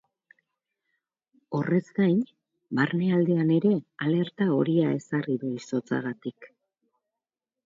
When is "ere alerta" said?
3.59-4.49